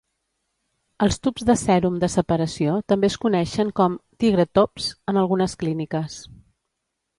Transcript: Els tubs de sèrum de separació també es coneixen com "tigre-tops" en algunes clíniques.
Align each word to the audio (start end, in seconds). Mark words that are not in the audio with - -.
Els 1.07 1.19
tubs 1.27 1.45
de 1.49 1.55
sèrum 1.63 1.99
de 2.05 2.09
separació 2.13 2.79
també 2.93 3.11
es 3.15 3.19
coneixen 3.27 3.71
com 3.81 3.99
"tigre-tops" 4.25 4.91
en 5.15 5.23
algunes 5.27 5.57
clíniques. 5.63 6.21